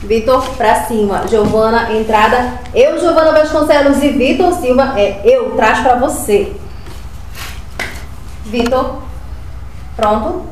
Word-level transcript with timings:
Vitor 0.00 0.42
pra 0.56 0.84
cima. 0.86 1.26
Giovana, 1.26 1.92
entrada. 1.92 2.60
Eu, 2.74 2.98
Giovana 3.00 3.32
Vasconcelos 3.32 4.02
e 4.02 4.10
Vitor 4.10 4.52
Silva. 4.54 4.98
É 4.98 5.20
eu, 5.24 5.56
traz 5.56 5.80
pra 5.80 5.96
você. 5.96 6.54
Vitor. 8.44 9.02
Pronto? 9.96 10.46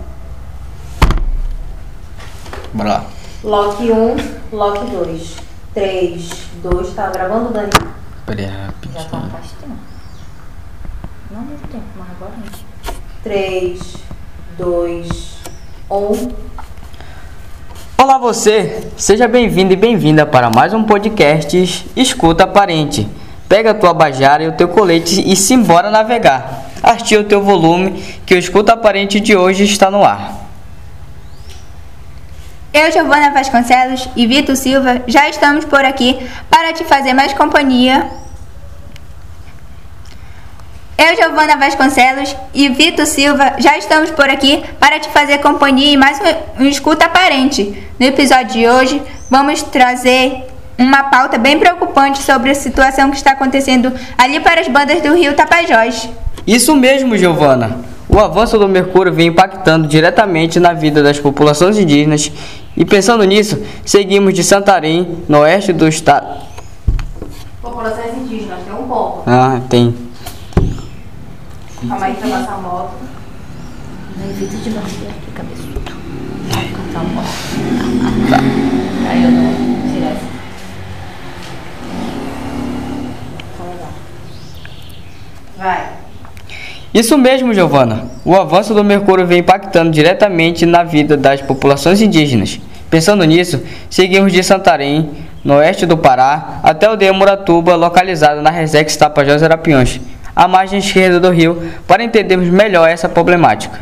Bora 2.72 2.88
lá. 2.88 3.04
Lock 3.44 3.82
1, 3.92 4.16
Lock 4.52 4.86
2. 4.91 5.36
3, 5.74 6.30
2. 6.62 6.95
Tá 6.95 7.11
gravando, 7.11 7.52
Dani? 7.52 7.70
Peraí, 8.26 8.46
Já 8.46 8.50
tá 8.52 8.58
rapidinho. 9.18 9.30
faz 9.30 9.46
tempo. 9.61 9.76
Não 11.30 11.40
muito 11.42 11.68
tempo, 11.70 11.84
mas 11.96 12.06
agora 12.11 12.32
não. 12.38 12.95
3, 13.22 13.96
2, 14.58 15.36
1. 15.90 16.32
Olá 17.96 18.18
você, 18.18 18.90
seja 18.96 19.29
bem-vindo 19.29 19.72
e 19.72 19.77
bem-vinda 19.77 20.27
para 20.27 20.50
mais 20.50 20.74
um 20.74 20.82
podcast 20.82 21.88
Escuta 21.95 22.45
Parente. 22.45 23.09
Pega 23.48 23.70
a 23.70 23.74
tua 23.74 23.95
bajara 23.95 24.42
e 24.42 24.48
o 24.48 24.52
teu 24.52 24.66
colete 24.66 25.23
e 25.24 25.36
se 25.36 25.55
embora 25.55 25.92
navegar. 25.92 26.64
Artia 26.83 27.20
o 27.20 27.24
teu 27.24 27.41
volume 27.41 28.02
que 28.27 28.34
o 28.34 28.38
Escuta 28.38 28.77
Parente 28.77 29.20
de 29.20 29.36
hoje 29.36 29.62
está 29.62 29.92
no 29.92 30.05
ar. 30.05 30.45
Eu, 32.72 32.91
Giovana 32.91 33.30
Vasconcelos 33.30 34.08
e 34.16 34.27
Vitor 34.27 34.56
Silva 34.56 35.00
já 35.06 35.28
estamos 35.28 35.64
por 35.64 35.84
aqui 35.84 36.19
para 36.50 36.72
te 36.72 36.83
fazer 36.83 37.14
mais 37.14 37.33
companhia. 37.33 38.11
Eu, 41.04 41.14
Giovana 41.16 41.58
Vasconcelos 41.58 42.34
e 42.54 42.66
Vitor 42.70 43.04
Silva 43.04 43.56
já 43.58 43.76
estamos 43.76 44.08
por 44.08 44.26
aqui 44.30 44.64
para 44.80 44.98
te 44.98 45.10
fazer 45.10 45.36
companhia 45.36 45.92
e 45.92 45.98
mais 45.98 46.18
um, 46.18 46.64
um 46.64 46.66
escuta 46.66 47.04
aparente. 47.04 47.77
No 48.00 48.06
episódio 48.06 48.52
de 48.54 48.66
hoje, 48.66 49.02
vamos 49.28 49.62
trazer 49.64 50.46
uma 50.78 51.02
pauta 51.04 51.36
bem 51.36 51.58
preocupante 51.58 52.22
sobre 52.22 52.48
a 52.48 52.55
situação 52.55 53.11
que 53.11 53.19
está 53.19 53.33
acontecendo 53.33 53.92
ali 54.16 54.41
para 54.41 54.62
as 54.62 54.69
bandas 54.69 55.02
do 55.02 55.14
Rio 55.14 55.34
Tapajós. 55.34 56.08
Isso 56.46 56.74
mesmo, 56.74 57.18
Giovana. 57.18 57.80
O 58.08 58.18
avanço 58.18 58.58
do 58.58 58.66
mercúrio 58.66 59.12
vem 59.12 59.27
impactando 59.27 59.86
diretamente 59.86 60.58
na 60.58 60.72
vida 60.72 61.02
das 61.02 61.18
populações 61.18 61.77
indígenas 61.77 62.33
e 62.74 62.83
pensando 62.83 63.24
nisso, 63.24 63.62
seguimos 63.84 64.33
de 64.33 64.42
Santarém, 64.42 65.18
no 65.28 65.41
oeste 65.41 65.70
do 65.70 65.86
estado. 65.86 66.27
Populações 67.61 68.16
indígenas, 68.16 68.61
tem 68.64 68.72
um 68.72 68.89
ponto. 68.89 69.22
Ah, 69.27 69.61
tem. 69.68 70.03
Calma 71.88 72.06
aí 72.06 72.14
pra 72.14 72.28
passar 72.28 72.54
a 72.54 72.58
moto. 72.58 72.94
Não 74.16 74.30
evita 74.30 74.56
de 74.56 74.70
bater 74.70 75.08
aqui, 75.08 75.30
cabeçudo. 75.34 75.80
Cantar 75.80 77.02
um 77.02 77.10
pouco. 77.10 77.28
Aí 79.08 79.22
eu 79.24 79.30
não 79.30 79.92
tirar 79.92 80.12
essa. 80.12 80.34
Vai. 85.58 85.88
Isso 86.94 87.18
mesmo, 87.18 87.52
Giovana. 87.52 88.08
O 88.24 88.34
avanço 88.34 88.72
do 88.72 88.84
mercúrio 88.84 89.27
vem 89.27 89.40
impactando 89.40 89.90
diretamente 89.90 90.64
na 90.64 90.84
vida 90.84 91.16
das 91.16 91.42
populações 91.42 92.00
indígenas. 92.00 92.60
Pensando 92.88 93.24
nisso, 93.24 93.62
seguimos 93.90 94.32
de 94.32 94.42
Santarém, 94.42 95.10
no 95.42 95.55
oeste 95.55 95.84
do 95.84 95.98
Pará, 95.98 96.60
até 96.62 96.88
o 96.88 97.14
Muratuba, 97.14 97.74
localizado 97.74 98.40
na 98.40 98.50
Resex 98.50 98.96
Tapajós 98.96 99.42
Arapiões, 99.42 100.00
à 100.34 100.48
margem 100.48 100.78
esquerda 100.78 101.20
do 101.20 101.30
rio, 101.30 101.72
para 101.86 102.02
entendermos 102.02 102.48
melhor 102.48 102.88
essa 102.88 103.08
problemática. 103.08 103.80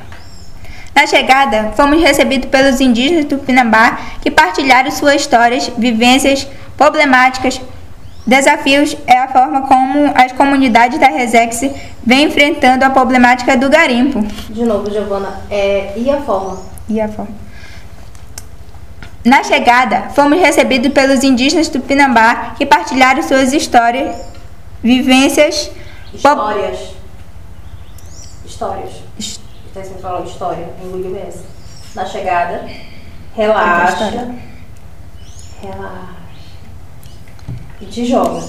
Na 0.94 1.06
chegada, 1.06 1.72
fomos 1.74 2.02
recebidos 2.02 2.48
pelos 2.50 2.80
indígenas 2.80 3.24
do 3.24 3.38
Pinambá 3.38 3.98
que 4.20 4.30
partilharam 4.30 4.90
suas 4.90 5.22
histórias, 5.22 5.70
vivências, 5.78 6.46
problemáticas, 6.76 7.60
desafios 8.26 8.96
é 9.06 9.18
a 9.18 9.28
forma 9.28 9.62
como 9.62 10.12
as 10.14 10.32
comunidades 10.32 10.98
da 10.98 11.08
Resex 11.08 11.62
vêm 12.04 12.24
enfrentando 12.24 12.84
a 12.84 12.90
problemática 12.90 13.56
do 13.56 13.68
garimpo. 13.68 14.22
De 14.50 14.64
novo, 14.64 14.90
Giovana. 14.90 15.40
É, 15.50 15.94
e 15.96 16.10
a 16.10 16.20
forma? 16.20 16.58
E 16.88 17.00
a 17.00 17.08
forma. 17.08 17.42
Na 19.24 19.42
chegada, 19.44 20.10
fomos 20.14 20.40
recebidos 20.40 20.92
pelos 20.92 21.22
indígenas 21.22 21.68
do 21.68 21.80
Pinambá 21.80 22.54
que 22.58 22.66
partilharam 22.66 23.22
suas 23.22 23.52
histórias, 23.52 24.16
vivências, 24.82 25.70
Histórias. 26.14 26.94
Histórias. 28.44 28.92
Até 29.70 29.82
você 29.82 29.94
falou 29.94 30.24
história, 30.24 30.68
engoliu 30.82 31.16
essa. 31.16 31.44
Na 31.94 32.04
chegada, 32.04 32.68
relaxa. 33.34 34.34
Relaxa. 35.62 36.08
E 37.80 37.86
te 37.86 38.04
joga. 38.04 38.42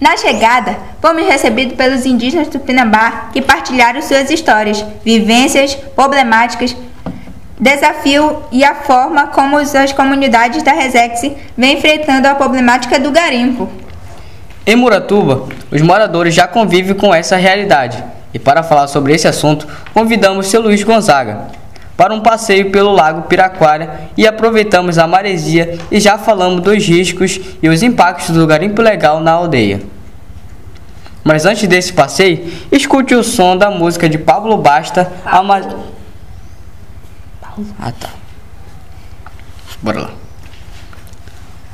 Na 0.00 0.16
chegada, 0.16 0.78
fomos 1.02 1.26
recebidos 1.26 1.76
pelos 1.76 2.06
indígenas 2.06 2.48
do 2.48 2.58
Pinambá 2.58 3.28
que 3.32 3.42
partilharam 3.42 4.00
suas 4.00 4.30
histórias, 4.30 4.82
vivências, 5.04 5.74
problemáticas, 5.74 6.74
desafio 7.58 8.42
e 8.50 8.64
a 8.64 8.74
forma 8.74 9.26
como 9.26 9.58
as 9.58 9.92
comunidades 9.92 10.62
da 10.62 10.72
Resex 10.72 11.20
vêm 11.54 11.74
enfrentando 11.74 12.26
a 12.26 12.34
problemática 12.34 12.98
do 12.98 13.10
garimpo. 13.10 13.68
Em 14.70 14.76
Muratuba, 14.76 15.48
os 15.68 15.82
moradores 15.82 16.32
já 16.32 16.46
convivem 16.46 16.94
com 16.94 17.12
essa 17.12 17.34
realidade. 17.34 18.04
E 18.32 18.38
para 18.38 18.62
falar 18.62 18.86
sobre 18.86 19.12
esse 19.12 19.26
assunto, 19.26 19.66
convidamos 19.92 20.46
seu 20.46 20.62
Luiz 20.62 20.84
Gonzaga 20.84 21.48
para 21.96 22.14
um 22.14 22.20
passeio 22.20 22.70
pelo 22.70 22.92
Lago 22.92 23.22
Piraquara 23.22 24.08
e 24.16 24.28
aproveitamos 24.28 24.96
a 24.96 25.08
maresia 25.08 25.76
e 25.90 25.98
já 25.98 26.16
falamos 26.16 26.62
dos 26.62 26.86
riscos 26.86 27.40
e 27.60 27.68
os 27.68 27.82
impactos 27.82 28.30
do 28.30 28.46
garimpo 28.46 28.80
legal 28.80 29.18
na 29.18 29.32
aldeia. 29.32 29.82
Mas 31.24 31.44
antes 31.44 31.66
desse 31.66 31.92
passeio, 31.92 32.48
escute 32.70 33.12
o 33.12 33.24
som 33.24 33.56
da 33.56 33.72
música 33.72 34.08
de 34.08 34.18
Pablo 34.18 34.56
Basta, 34.56 35.12
Ama... 35.26 35.62
Ah, 37.80 37.90
tá. 37.90 38.10
Bora 39.82 40.02
lá. 40.02 40.10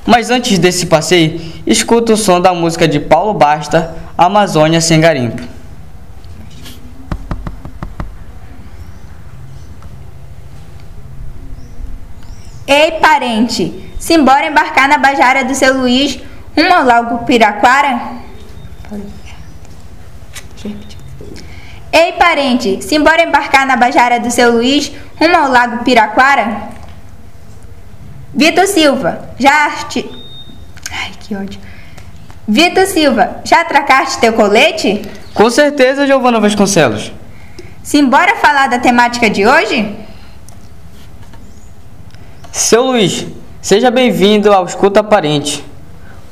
Mas 0.06 0.31
antes 0.31 0.59
desse 0.59 0.87
passeio, 0.87 1.41
escuta 1.67 2.12
o 2.12 2.17
som 2.17 2.41
da 2.41 2.55
música 2.55 2.87
de 2.87 3.00
Paulo 3.00 3.34
Basta, 3.34 3.97
Amazônia 4.17 4.81
sem 4.81 5.00
garimpo. 5.00 5.43
Ei, 12.69 12.93
parente, 12.93 13.93
simbora 13.99 14.47
embarcar 14.47 14.89
na 14.89 14.99
Bajara 14.99 15.45
do 15.45 15.55
seu 15.55 15.77
Luiz 15.77 16.21
rumo 16.56 16.72
ao 16.72 16.84
Lago 16.84 17.25
Piraquara? 17.25 18.00
Ei, 21.93 22.12
parente, 22.12 22.83
simbora 22.83 23.22
embarcar 23.22 23.66
na 23.66 23.77
Bajara 23.77 24.21
do 24.21 24.31
seu 24.31 24.53
Luiz 24.53 24.93
rumo 25.21 25.37
ao 25.37 25.50
Lago 25.50 25.84
Piraquara? 25.84 26.76
Vitor 28.37 28.67
Silva, 28.67 29.31
já 29.39 29.71
te... 29.89 30.05
Ai, 30.93 31.11
que 31.21 31.35
ódio. 31.35 31.59
Vitor 32.47 32.85
Silva, 32.87 33.41
já 33.45 33.63
atracaste 33.63 34.21
teu 34.21 34.35
colete? 34.35 35.03
Com 35.33 35.49
certeza, 35.51 36.07
Giovana 36.07 36.39
Vasconcelos. 36.39 37.11
Simbora 37.83 38.37
falar 38.37 38.69
da 38.69 38.79
temática 38.79 39.31
de 39.31 39.47
hoje? 39.47 39.97
Seu 42.53 42.85
Luiz, 42.85 43.27
seja 43.63 43.91
bem-vindo 43.91 44.53
ao 44.53 44.67
Escuta 44.67 45.03
Parente. 45.03 45.65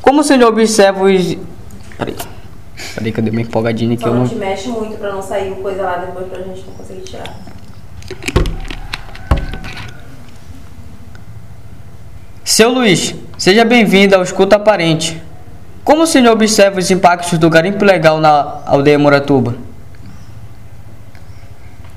Como 0.03 0.21
o 0.21 0.25
senhor 0.25 0.47
observa 0.49 1.05
os. 1.05 1.37
Peraí. 1.97 2.17
Peraí 2.95 3.13
que 3.13 3.19
eu 3.21 3.25
dei 3.25 3.33
uma 3.33 3.41
empolgadinha 3.41 3.97
que 3.97 4.03
Só 4.03 4.09
eu 4.09 4.15
não 4.15 4.21
não. 4.23 4.29
te 4.29 4.35
mexe 4.35 4.69
muito 4.69 4.99
pra 4.99 5.11
não 5.13 5.23
sair 5.23 5.55
coisa 5.63 5.83
lá 5.83 5.97
depois 5.97 6.27
pra 6.29 6.43
gente 6.43 6.65
não 6.67 6.75
conseguir 6.75 7.01
tirar. 7.01 7.35
Seu 12.55 12.71
Luiz, 12.71 13.13
seja 13.37 13.65
bem-vindo 13.65 14.15
ao 14.15 14.23
Escuta 14.23 14.61
Parente. 14.61 15.21
Como 15.83 16.05
o 16.05 16.07
senhor 16.07 16.31
observa 16.31 16.79
os 16.79 16.89
impactos 16.89 17.37
do 17.37 17.51
garimpo 17.51 17.85
legal 17.85 18.21
na 18.21 18.63
aldeia 18.65 18.97
Moratuba? 18.97 19.57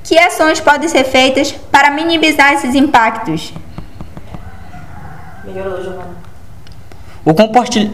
Que 0.04 0.18
ações 0.18 0.60
podem 0.60 0.90
ser 0.90 1.04
feitas 1.04 1.52
para 1.72 1.92
minimizar 1.92 2.54
esses 2.54 2.74
impactos? 2.74 3.54
Melhorou, 5.46 5.80
Giovana. 5.80 6.18
O 7.24 7.36
compartilha. 7.36 7.92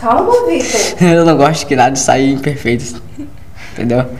Calma, 0.00 0.46
Vitor. 0.48 0.80
Eu 1.08 1.24
não 1.24 1.36
gosto 1.36 1.64
que 1.68 1.76
nada 1.76 1.94
saia 1.94 2.32
imperfeito. 2.32 3.00
Entendeu? 3.74 4.10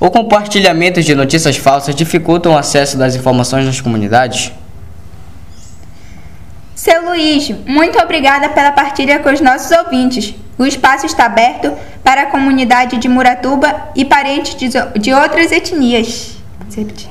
O 0.00 0.10
compartilhamento 0.10 1.00
de 1.00 1.14
notícias 1.14 1.56
falsas 1.56 1.94
dificultam 1.94 2.54
o 2.54 2.58
acesso 2.58 2.98
das 2.98 3.14
informações 3.14 3.64
nas 3.64 3.80
comunidades? 3.80 4.50
Seu 6.80 7.04
Luiz, 7.04 7.50
muito 7.66 7.98
obrigada 7.98 8.48
pela 8.48 8.72
partilha 8.72 9.18
com 9.18 9.28
os 9.28 9.38
nossos 9.38 9.70
ouvintes. 9.70 10.34
O 10.56 10.64
espaço 10.64 11.04
está 11.04 11.26
aberto 11.26 11.76
para 12.02 12.22
a 12.22 12.26
comunidade 12.26 12.96
de 12.96 13.06
Muratuba 13.06 13.90
e 13.94 14.02
parentes 14.02 14.54
de, 14.54 14.70
de 14.98 15.12
outras 15.12 15.52
etnias. 15.52 16.38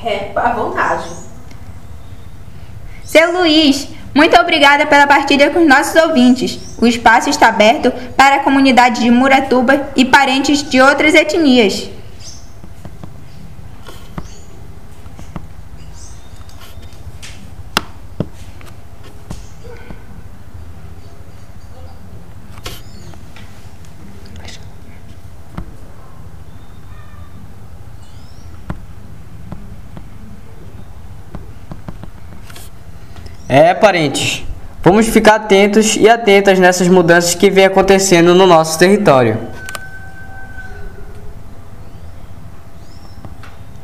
É, 0.04 0.32
à 0.36 0.50
vontade. 0.54 1.06
Seu 3.04 3.32
Luiz, 3.32 3.88
muito 4.12 4.36
obrigada 4.38 4.88
pela 4.88 5.06
partilha 5.06 5.52
com 5.52 5.60
os 5.60 5.68
nossos 5.68 6.02
ouvintes. 6.02 6.58
O 6.82 6.88
espaço 6.88 7.30
está 7.30 7.50
aberto 7.50 7.92
para 8.18 8.38
a 8.38 8.40
comunidade 8.40 9.02
de 9.02 9.12
Muratuba 9.12 9.88
e 9.96 10.04
parentes 10.04 10.68
de 10.68 10.82
outras 10.82 11.14
etnias. 11.14 11.92
É, 33.50 33.74
parentes. 33.74 34.44
Vamos 34.84 35.08
ficar 35.08 35.36
atentos 35.36 35.96
e 35.96 36.08
atentas 36.08 36.60
nessas 36.60 36.88
mudanças 36.88 37.34
que 37.34 37.50
vem 37.50 37.66
acontecendo 37.66 38.36
no 38.36 38.46
nosso 38.46 38.78
território. 38.78 39.40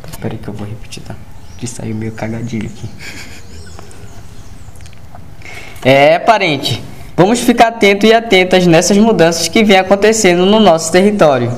Espera 0.08 0.36
que 0.36 0.48
eu 0.48 0.54
vou 0.54 0.68
repetir, 0.68 1.02
tá? 1.02 1.16
Que 1.58 1.66
saiu 1.66 1.96
meio 1.96 2.12
cagadinho 2.12 2.68
aqui. 2.68 2.88
É, 5.84 6.20
parente. 6.20 6.84
Vamos 7.18 7.40
ficar 7.40 7.70
atentos 7.70 8.10
e 8.10 8.14
atentas 8.14 8.68
nessas 8.68 8.98
mudanças 8.98 9.48
que 9.48 9.64
vem 9.64 9.78
acontecendo 9.78 10.46
no 10.46 10.60
nosso 10.60 10.92
território. 10.92 11.52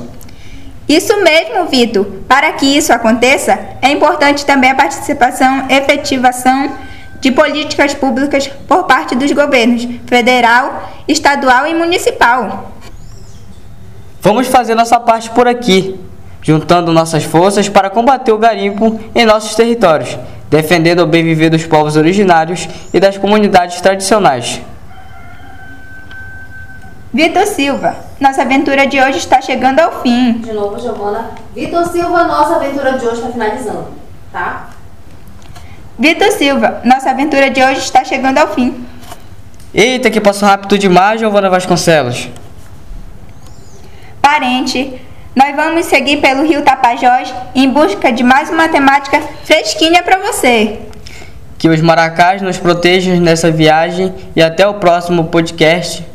Isso 0.87 1.13
mesmo, 1.21 1.65
Vitor. 1.65 2.05
Para 2.27 2.53
que 2.53 2.65
isso 2.65 2.93
aconteça, 2.93 3.59
é 3.81 3.91
importante 3.91 4.45
também 4.45 4.71
a 4.71 4.75
participação 4.75 5.65
efetivação 5.69 6.71
de 7.19 7.31
políticas 7.31 7.93
públicas 7.93 8.47
por 8.67 8.83
parte 8.83 9.15
dos 9.15 9.31
governos 9.31 9.87
federal, 10.05 10.89
estadual 11.07 11.67
e 11.67 11.73
municipal. 11.73 12.71
Vamos 14.21 14.47
fazer 14.47 14.75
nossa 14.75 14.99
parte 14.99 15.29
por 15.29 15.47
aqui, 15.47 15.99
juntando 16.41 16.91
nossas 16.91 17.23
forças 17.23 17.69
para 17.69 17.89
combater 17.89 18.31
o 18.31 18.37
garimpo 18.37 18.99
em 19.15 19.25
nossos 19.25 19.55
territórios, 19.55 20.17
defendendo 20.49 21.01
o 21.01 21.07
bem 21.07 21.23
viver 21.23 21.49
dos 21.49 21.65
povos 21.65 21.95
originários 21.95 22.67
e 22.93 22.99
das 22.99 23.17
comunidades 23.17 23.79
tradicionais. 23.81 24.61
Vitor 27.13 27.45
Silva, 27.47 27.95
nossa 28.19 28.41
aventura 28.41 28.85
de 28.85 28.99
hoje 28.99 29.17
está 29.17 29.41
chegando 29.41 29.79
ao 29.79 30.01
fim. 30.01 30.33
De 30.33 30.51
novo, 30.51 30.79
Giovana. 30.79 31.31
Vitor 31.55 31.85
Silva, 31.87 32.25
nossa 32.25 32.57
aventura 32.57 32.97
de 32.97 33.05
hoje 33.05 33.15
está 33.15 33.29
finalizando, 33.29 33.87
tá? 34.31 34.67
Vitor 35.99 36.31
Silva, 36.31 36.79
nossa 36.83 37.09
aventura 37.09 37.49
de 37.49 37.59
hoje 37.63 37.79
está 37.79 38.03
chegando 38.03 38.37
ao 38.37 38.53
fim. 38.53 38.85
Eita, 39.73 40.11
que 40.11 40.21
passou 40.21 40.47
rápido 40.47 40.77
demais, 40.77 41.19
Giovana 41.19 41.49
Vasconcelos. 41.49 42.29
Parente, 44.21 44.93
nós 45.35 45.55
vamos 45.55 45.87
seguir 45.87 46.17
pelo 46.17 46.45
Rio 46.45 46.61
Tapajós 46.61 47.33
em 47.55 47.67
busca 47.67 48.11
de 48.11 48.23
mais 48.23 48.51
uma 48.51 48.69
temática 48.69 49.19
fresquinha 49.43 50.03
para 50.03 50.19
você. 50.19 50.79
Que 51.57 51.67
os 51.67 51.81
maracás 51.81 52.43
nos 52.43 52.59
protejam 52.59 53.19
nessa 53.19 53.49
viagem 53.49 54.13
e 54.35 54.41
até 54.41 54.67
o 54.67 54.75
próximo 54.75 55.25
podcast. 55.25 56.05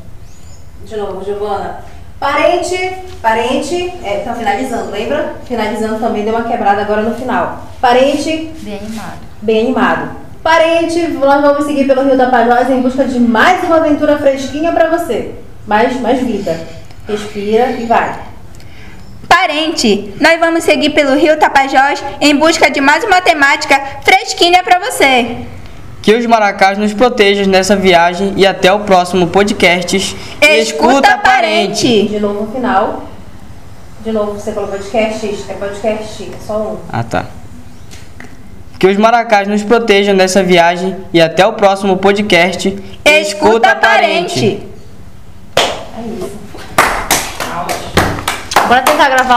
De 0.85 0.97
novo, 0.97 1.25
Giovana. 1.25 1.81
Parente, 2.21 2.77
parente, 3.21 3.93
é, 4.05 4.19
tá 4.19 4.33
finalizando, 4.33 4.93
lembra? 4.93 5.35
Finalizando 5.45 5.99
também 5.99 6.25
deu 6.25 6.33
uma 6.33 6.45
quebrada 6.45 6.83
agora 6.83 7.03
no 7.03 7.17
final. 7.17 7.67
Parente, 7.81 8.53
Bem 8.61 8.79
animado. 8.79 9.32
Bem 9.43 9.65
animado. 9.65 10.23
Parente, 10.43 11.09
nós 11.09 11.41
vamos 11.41 11.67
seguir 11.67 11.87
pelo 11.87 12.03
Rio 12.03 12.17
Tapajós 12.17 12.71
em 12.71 12.81
busca 12.81 13.05
de 13.05 13.21
mais 13.21 13.63
uma 13.65 13.77
aventura 13.77 14.19
fresquinha 14.19 14.73
pra 14.73 14.89
você. 14.89 15.35
Mais, 15.67 16.01
mais 16.01 16.21
vida. 16.21 16.59
Respira 17.07 17.71
e 17.73 17.87
vai. 17.87 18.19
Parente, 19.29 20.13
nós 20.21 20.39
vamos 20.41 20.65
seguir 20.65 20.91
pelo 20.91 21.17
Rio 21.17 21.39
Tapajós 21.39 22.03
em 22.21 22.37
busca 22.37 22.71
de 22.71 22.81
mais 22.81 23.05
uma 23.05 23.21
temática 23.21 23.81
fresquinha 24.03 24.63
para 24.63 24.79
você. 24.79 25.37
Que 26.01 26.15
os 26.15 26.27
maracás 26.27 26.77
nos 26.77 26.93
protejam 26.93 27.47
nessa 27.47 27.77
viagem 27.77 28.35
e 28.37 28.45
até 28.45 28.73
o 28.73 28.81
próximo 28.81 29.29
podcast. 29.29 30.17
Escuta, 30.41 31.19
parente. 31.19 32.09
De 32.09 32.19
novo 32.19 32.47
no 32.47 32.53
final. 32.53 33.05
De 34.05 34.11
novo, 34.11 34.33
você 34.33 34.53
falou 34.53 34.69
podcast? 34.69 35.45
É 35.49 35.55
podcast, 35.55 36.23
é 36.25 36.45
só 36.45 36.59
um. 36.59 36.77
Ah, 36.93 37.05
tá. 37.05 37.27
Que 38.83 38.89
os 38.89 38.97
maracás 38.97 39.47
nos 39.47 39.63
protejam 39.63 40.13
nessa 40.13 40.43
viagem 40.43 40.97
e 41.13 41.21
até 41.21 41.47
o 41.47 41.53
próximo 41.53 41.99
podcast. 41.99 42.77
Escuta, 43.05 43.77
parente. 43.77 44.61
É 45.57 46.01
isso. 46.01 46.33
Bora 48.67 48.83
tentar 48.83 49.09
gravar 49.09 49.23